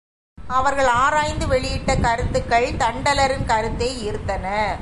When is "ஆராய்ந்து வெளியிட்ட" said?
0.85-1.95